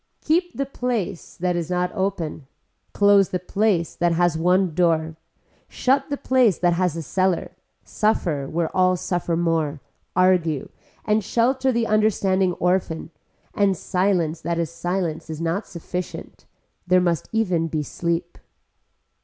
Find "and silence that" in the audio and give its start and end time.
13.53-14.57